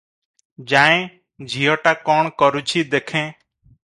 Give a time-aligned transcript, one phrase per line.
[0.69, 1.03] ଯାଏଁ
[1.55, 3.23] ଝିଅଟା କ’ଣ କରୁଛି ଦେଖେଁ।